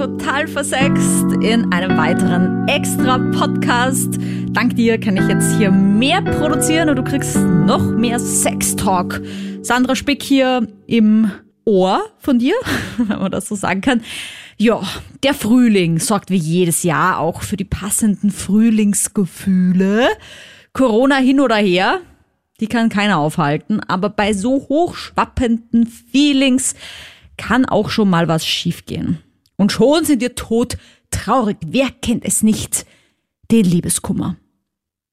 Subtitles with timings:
[0.00, 4.08] total versext in einem weiteren extra Podcast.
[4.52, 9.20] Dank dir kann ich jetzt hier mehr produzieren und du kriegst noch mehr Sex-Talk.
[9.60, 11.30] Sandra Spick hier im
[11.66, 12.54] Ohr von dir,
[12.96, 14.00] wenn man das so sagen kann.
[14.56, 14.80] Ja,
[15.22, 20.08] der Frühling sorgt wie jedes Jahr auch für die passenden Frühlingsgefühle.
[20.72, 22.00] Corona hin oder her,
[22.60, 26.74] die kann keiner aufhalten, aber bei so hochschwappenden Feelings
[27.36, 29.18] kann auch schon mal was schiefgehen.
[29.60, 30.78] Und schon sind wir tot
[31.10, 31.58] traurig.
[31.66, 32.86] Wer kennt es nicht?
[33.50, 34.36] Den Liebeskummer.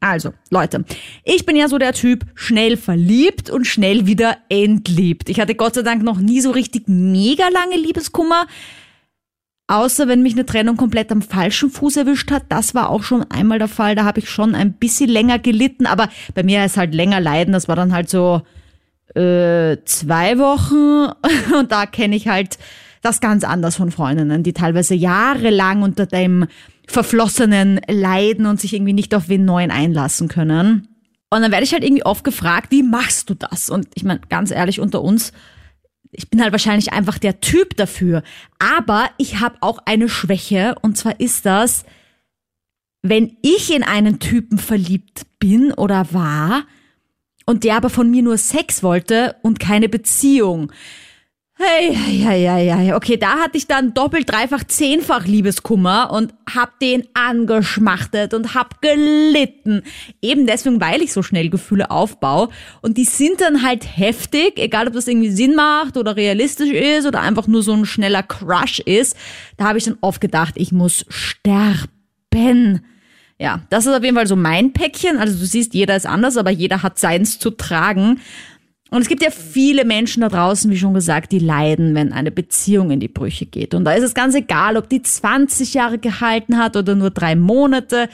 [0.00, 0.86] Also, Leute,
[1.24, 5.28] ich bin ja so der Typ, schnell verliebt und schnell wieder entliebt.
[5.28, 8.46] Ich hatte Gott sei Dank noch nie so richtig mega lange Liebeskummer.
[9.66, 12.44] Außer wenn mich eine Trennung komplett am falschen Fuß erwischt hat.
[12.48, 13.94] Das war auch schon einmal der Fall.
[13.94, 15.84] Da habe ich schon ein bisschen länger gelitten.
[15.84, 17.52] Aber bei mir ist halt länger leiden.
[17.52, 18.40] Das war dann halt so
[19.14, 21.12] äh, zwei Wochen
[21.54, 22.56] und da kenne ich halt
[23.02, 26.46] das ganz anders von Freundinnen, die teilweise jahrelang unter dem
[26.86, 30.88] Verflossenen leiden und sich irgendwie nicht auf wen Neuen einlassen können.
[31.30, 33.70] Und dann werde ich halt irgendwie oft gefragt, wie machst du das?
[33.70, 35.32] Und ich meine, ganz ehrlich, unter uns,
[36.10, 38.22] ich bin halt wahrscheinlich einfach der Typ dafür.
[38.58, 41.84] Aber ich habe auch eine Schwäche und zwar ist das,
[43.02, 46.64] wenn ich in einen Typen verliebt bin oder war,
[47.50, 50.70] und der aber von mir nur Sex wollte und keine Beziehung.
[51.62, 52.96] Hey, ja, ja, ja.
[52.96, 58.80] Okay, da hatte ich dann doppelt, dreifach, zehnfach Liebeskummer und hab den angeschmachtet und hab
[58.80, 59.82] gelitten.
[60.22, 62.48] Eben deswegen, weil ich so schnell Gefühle aufbaue.
[62.80, 67.06] Und die sind dann halt heftig, egal ob das irgendwie Sinn macht oder realistisch ist
[67.06, 69.14] oder einfach nur so ein schneller Crush ist.
[69.58, 72.86] Da habe ich dann oft gedacht, ich muss sterben.
[73.38, 75.18] Ja, das ist auf jeden Fall so mein Päckchen.
[75.18, 78.18] Also du siehst, jeder ist anders, aber jeder hat seins zu tragen.
[78.90, 82.32] Und es gibt ja viele Menschen da draußen, wie schon gesagt, die leiden, wenn eine
[82.32, 83.72] Beziehung in die Brüche geht.
[83.72, 87.36] Und da ist es ganz egal, ob die 20 Jahre gehalten hat oder nur drei
[87.36, 88.08] Monate.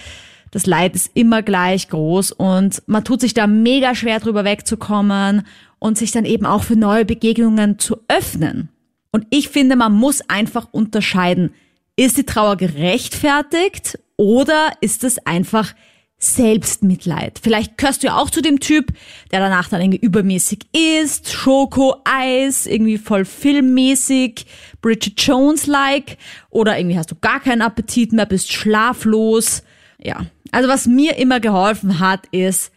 [0.51, 5.47] Das Leid ist immer gleich groß und man tut sich da mega schwer drüber wegzukommen
[5.79, 8.69] und sich dann eben auch für neue Begegnungen zu öffnen.
[9.13, 11.55] Und ich finde, man muss einfach unterscheiden,
[11.97, 15.75] ist die Trauer gerechtfertigt oder ist es einfach
[16.19, 17.39] Selbstmitleid?
[17.43, 18.93] Vielleicht gehörst du ja auch zu dem Typ,
[19.33, 24.47] der danach dann irgendwie übermäßig isst, Schoko, Eis, irgendwie voll filmmäßig,
[24.81, 26.17] Bridget Jones-like
[26.51, 29.63] oder irgendwie hast du gar keinen Appetit mehr, bist schlaflos.
[30.03, 32.73] Ja, also was mir immer geholfen hat, ist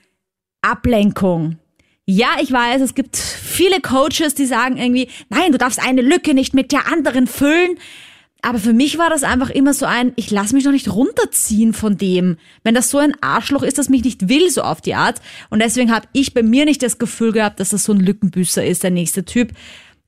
[0.62, 1.58] Ablenkung.
[2.06, 6.34] Ja, ich weiß, es gibt viele Coaches, die sagen irgendwie, nein, du darfst eine Lücke
[6.34, 7.78] nicht mit der anderen füllen.
[8.42, 11.74] Aber für mich war das einfach immer so ein, ich lasse mich noch nicht runterziehen
[11.74, 12.38] von dem.
[12.64, 15.22] Wenn das so ein Arschloch ist, das mich nicht will, so auf die Art.
[15.50, 18.66] Und deswegen habe ich bei mir nicht das Gefühl gehabt, dass das so ein Lückenbüßer
[18.66, 19.52] ist, der nächste Typ.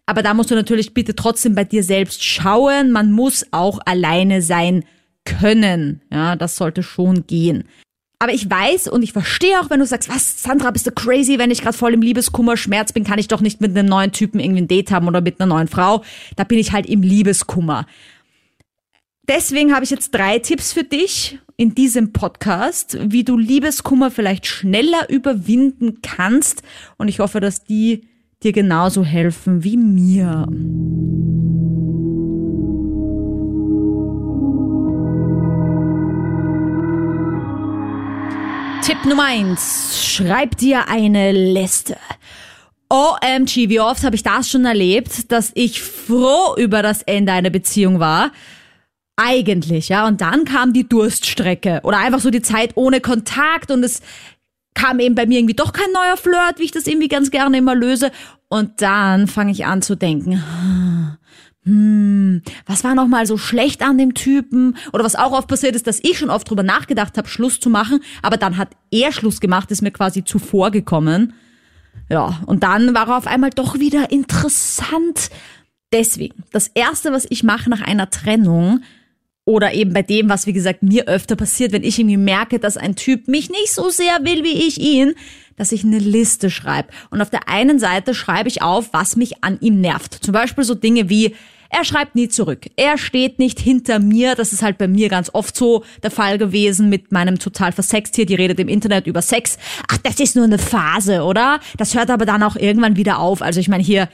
[0.06, 2.92] Aber da musst du natürlich bitte trotzdem bei dir selbst schauen.
[2.92, 4.86] Man muss auch alleine sein
[5.26, 6.02] können.
[6.12, 7.66] Ja, das sollte schon gehen.
[8.20, 11.40] Aber ich weiß und ich verstehe auch, wenn du sagst, was, Sandra, bist du crazy,
[11.40, 14.12] wenn ich gerade voll im Liebeskummer, Schmerz bin, kann ich doch nicht mit einem neuen
[14.12, 16.04] Typen irgendwie ein Date haben oder mit einer neuen Frau.
[16.36, 17.88] Da bin ich halt im Liebeskummer.
[19.34, 24.46] Deswegen habe ich jetzt drei Tipps für dich in diesem Podcast, wie du Liebeskummer vielleicht
[24.46, 26.64] schneller überwinden kannst.
[26.98, 28.10] Und ich hoffe, dass die
[28.44, 30.48] dir genauso helfen wie mir.
[38.84, 41.96] Tipp Nummer eins: Schreib dir eine Liste.
[42.90, 47.50] OMG, wie oft habe ich das schon erlebt, dass ich froh über das Ende einer
[47.50, 48.32] Beziehung war
[49.22, 50.08] eigentlich, ja.
[50.08, 54.02] Und dann kam die Durststrecke oder einfach so die Zeit ohne Kontakt und es
[54.74, 57.58] kam eben bei mir irgendwie doch kein neuer Flirt, wie ich das irgendwie ganz gerne
[57.58, 58.12] immer löse.
[58.48, 60.44] Und dann fange ich an zu denken,
[61.64, 64.78] hm, was war noch mal so schlecht an dem Typen?
[64.94, 67.70] Oder was auch oft passiert ist, dass ich schon oft drüber nachgedacht habe, Schluss zu
[67.70, 71.34] machen, aber dann hat er Schluss gemacht, ist mir quasi zuvor gekommen.
[72.10, 75.30] Ja, und dann war er auf einmal doch wieder interessant.
[75.94, 78.82] Deswegen, das erste, was ich mache nach einer Trennung,
[79.52, 82.78] oder eben bei dem, was wie gesagt mir öfter passiert, wenn ich irgendwie merke, dass
[82.78, 85.14] ein Typ mich nicht so sehr will wie ich ihn,
[85.58, 86.88] dass ich eine Liste schreibe.
[87.10, 90.14] Und auf der einen Seite schreibe ich auf, was mich an ihm nervt.
[90.14, 91.36] Zum Beispiel so Dinge wie,
[91.70, 92.68] er schreibt nie zurück.
[92.78, 94.36] Er steht nicht hinter mir.
[94.36, 98.16] Das ist halt bei mir ganz oft so der Fall gewesen mit meinem total versext
[98.16, 98.26] hier.
[98.26, 99.58] Die redet im Internet über Sex.
[99.90, 101.60] Ach, das ist nur eine Phase, oder?
[101.78, 103.42] Das hört aber dann auch irgendwann wieder auf.
[103.42, 104.08] Also ich meine hier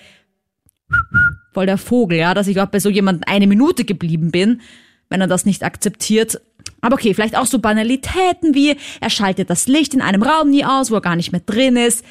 [1.54, 4.62] voll der Vogel, ja, dass ich auch bei so jemandem eine Minute geblieben bin
[5.10, 6.42] wenn er das nicht akzeptiert.
[6.82, 10.66] Aber okay, vielleicht auch so Banalitäten wie, er schaltet das Licht in einem Raum nie
[10.66, 12.04] aus, wo er gar nicht mehr drin ist.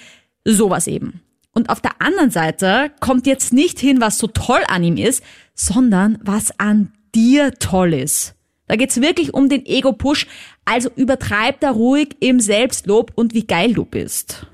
[0.45, 1.21] Sowas eben.
[1.53, 5.23] Und auf der anderen Seite kommt jetzt nicht hin, was so toll an ihm ist,
[5.55, 8.35] sondern was an dir toll ist.
[8.69, 10.27] Da geht's wirklich um den Ego-Push,
[10.65, 14.47] also übertreib da ruhig im Selbstlob und wie geil du bist.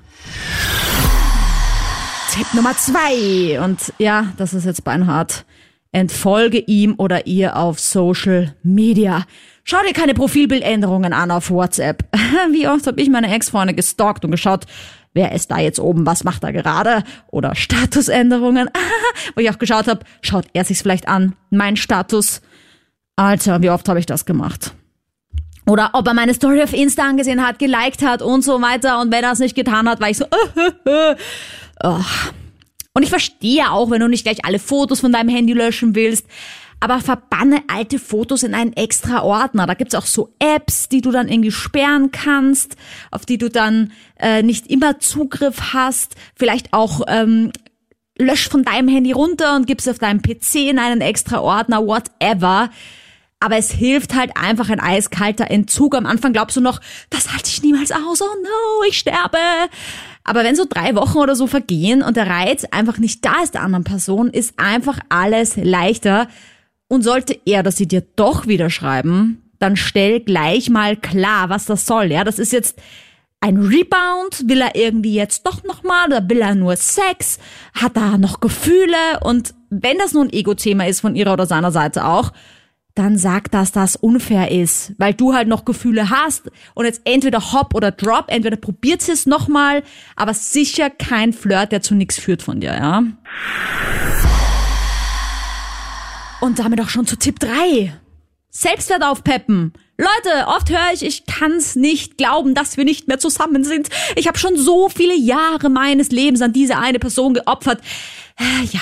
[2.31, 3.59] Tipp Nummer zwei.
[3.61, 5.45] Und ja, das ist jetzt beinhart.
[5.93, 9.25] Entfolge ihm oder ihr auf Social Media.
[9.63, 12.03] Schau dir keine Profilbildänderungen an auf WhatsApp.
[12.51, 14.65] Wie oft habe ich meine Ex-Freunde gestalkt und geschaut,
[15.13, 17.03] wer ist da jetzt oben, was macht er gerade?
[17.27, 18.69] Oder Statusänderungen,
[19.35, 22.41] wo ich auch geschaut habe, schaut er sich's vielleicht an, mein Status.
[23.15, 24.73] Alter, wie oft habe ich das gemacht?
[25.67, 28.99] Oder ob er meine Story auf Insta angesehen hat, geliked hat und so weiter.
[28.99, 30.25] Und wenn er es nicht getan hat, war ich so,
[31.83, 31.99] oh.
[32.93, 36.27] Und ich verstehe auch, wenn du nicht gleich alle Fotos von deinem Handy löschen willst.
[36.79, 39.65] Aber verbanne alte Fotos in einen extra Ordner.
[39.65, 42.75] Da gibt's auch so Apps, die du dann irgendwie sperren kannst,
[43.09, 46.15] auf die du dann äh, nicht immer Zugriff hast.
[46.35, 47.51] Vielleicht auch ähm,
[48.17, 52.69] lösch von deinem Handy runter und gib's auf deinem PC in einen extra Ordner, whatever.
[53.39, 55.95] Aber es hilft halt einfach ein eiskalter Entzug.
[55.95, 56.79] Am Anfang glaubst du noch,
[57.09, 58.21] das halte ich niemals aus.
[58.21, 59.37] Oh no, ich sterbe.
[60.23, 63.53] Aber wenn so drei Wochen oder so vergehen und der Reiz einfach nicht da ist
[63.53, 66.27] der anderen Person, ist einfach alles leichter.
[66.87, 71.65] Und sollte er oder sie dir doch wieder schreiben, dann stell gleich mal klar, was
[71.65, 72.11] das soll.
[72.11, 72.79] Ja, das ist jetzt
[73.43, 74.47] ein Rebound?
[74.47, 77.39] Will er irgendwie jetzt doch nochmal oder will er nur Sex?
[77.73, 79.19] Hat er noch Gefühle?
[79.21, 82.31] Und wenn das nun Ego-Thema ist von ihrer oder seiner Seite auch,
[82.95, 87.51] dann sag, dass das unfair ist, weil du halt noch Gefühle hast und jetzt entweder
[87.51, 89.83] hopp oder drop, entweder probiert es nochmal,
[90.15, 93.03] aber sicher kein Flirt, der zu nichts führt von dir, ja.
[96.39, 97.93] Und damit auch schon zu Tipp 3.
[98.49, 99.73] Selbstwert aufpeppen.
[99.97, 103.89] Leute, oft höre ich, ich kann's nicht glauben, dass wir nicht mehr zusammen sind.
[104.15, 107.81] Ich habe schon so viele Jahre meines Lebens an diese eine Person geopfert.
[108.37, 108.81] Äh, ja,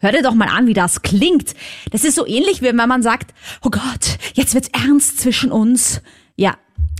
[0.00, 1.54] Hör dir doch mal an, wie das klingt.
[1.90, 6.02] Das ist so ähnlich, wie wenn man sagt, oh Gott, jetzt wird's ernst zwischen uns.
[6.36, 6.56] Ja,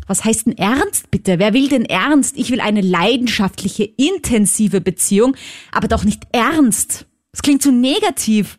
[0.08, 1.38] was heißt denn ernst bitte?
[1.38, 2.36] Wer will denn ernst?
[2.36, 5.36] Ich will eine leidenschaftliche, intensive Beziehung,
[5.70, 7.06] aber doch nicht ernst.
[7.30, 8.58] Das klingt so negativ.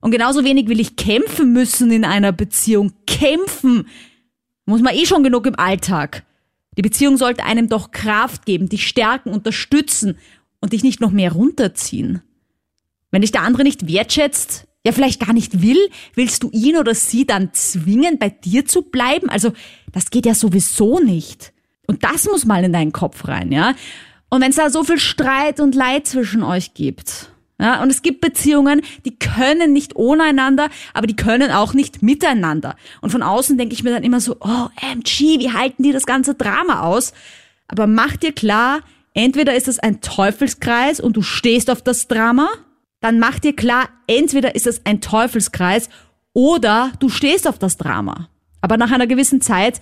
[0.00, 2.92] Und genauso wenig will ich kämpfen müssen in einer Beziehung.
[3.06, 3.86] Kämpfen
[4.66, 6.24] muss man eh schon genug im Alltag.
[6.76, 10.18] Die Beziehung sollte einem doch Kraft geben, dich stärken, unterstützen
[10.60, 12.22] und dich nicht noch mehr runterziehen.
[13.10, 15.78] Wenn dich der andere nicht wertschätzt, ja vielleicht gar nicht will,
[16.14, 19.28] willst du ihn oder sie dann zwingen, bei dir zu bleiben?
[19.28, 19.52] Also
[19.92, 21.52] das geht ja sowieso nicht.
[21.86, 23.74] Und das muss mal in deinen Kopf rein, ja?
[24.30, 28.02] Und wenn es da so viel Streit und Leid zwischen euch gibt, ja, und es
[28.02, 32.76] gibt Beziehungen, die können nicht ohne einander, aber die können auch nicht miteinander.
[33.00, 36.06] Und von außen denke ich mir dann immer so, oh, MG, wie halten die das
[36.06, 37.12] ganze Drama aus?
[37.66, 38.80] Aber mach dir klar,
[39.12, 42.48] entweder ist es ein Teufelskreis und du stehst auf das Drama,
[43.00, 45.88] dann mach dir klar, entweder ist es ein Teufelskreis
[46.32, 48.28] oder du stehst auf das Drama.
[48.60, 49.80] Aber nach einer gewissen Zeit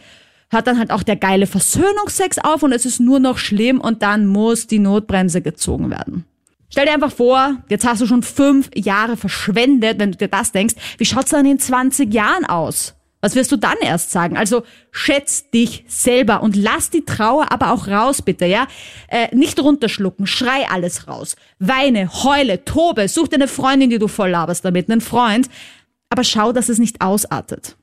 [0.51, 4.03] hört dann halt auch der geile Versöhnungsex auf und es ist nur noch schlimm und
[4.03, 6.25] dann muss die Notbremse gezogen werden.
[6.69, 10.53] Stell dir einfach vor, jetzt hast du schon fünf Jahre verschwendet, wenn du dir das
[10.53, 10.75] denkst.
[10.99, 12.96] Wie schaut's dann in 20 Jahren aus?
[13.27, 14.37] Was wirst du dann erst sagen?
[14.37, 14.63] Also
[14.93, 18.69] schätz dich selber und lass die Trauer aber auch raus, bitte, ja?
[19.09, 21.35] Äh, nicht runterschlucken, schrei alles raus.
[21.59, 25.49] Weine, heule, tobe, such dir eine Freundin, die du voll laberst damit, einen Freund.
[26.09, 27.75] Aber schau, dass es nicht ausartet.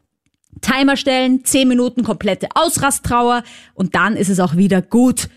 [0.62, 5.28] Timer stellen, 10 Minuten komplette Ausrasttrauer und dann ist es auch wieder gut.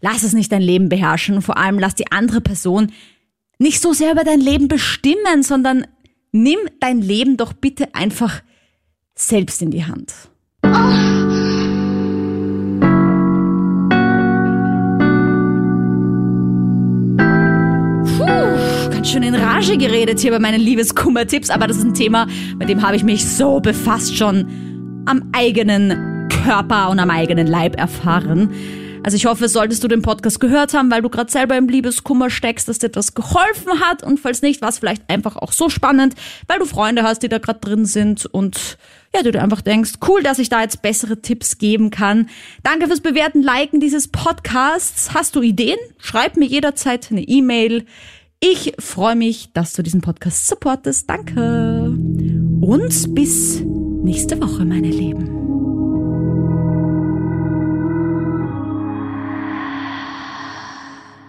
[0.00, 2.92] Lass es nicht dein Leben beherrschen und vor allem lass die andere Person
[3.58, 5.86] nicht so sehr über dein Leben bestimmen, sondern
[6.32, 8.40] nimm dein Leben doch bitte einfach
[9.20, 10.12] selbst in die Hand.
[18.16, 22.26] Puh, ganz schön in Rage geredet hier bei meinen Liebeskummer-Tipps, aber das ist ein Thema,
[22.58, 27.76] mit dem habe ich mich so befasst schon am eigenen Körper und am eigenen Leib
[27.76, 28.50] erfahren.
[29.02, 32.28] Also ich hoffe, solltest du den Podcast gehört haben, weil du gerade selber im Liebeskummer
[32.28, 34.02] steckst, dass dir das geholfen hat.
[34.02, 36.14] Und falls nicht, war es vielleicht einfach auch so spannend,
[36.48, 38.76] weil du Freunde hast, die da gerade drin sind und
[39.14, 42.28] ja, du dir einfach denkst, cool, dass ich da jetzt bessere Tipps geben kann.
[42.62, 45.14] Danke fürs Bewerten, Liken dieses Podcasts.
[45.14, 45.78] Hast du Ideen?
[45.98, 47.86] Schreib mir jederzeit eine E-Mail.
[48.38, 51.10] Ich freue mich, dass du diesen Podcast supportest.
[51.10, 51.96] Danke.
[52.60, 55.49] Und bis nächste Woche, meine Lieben.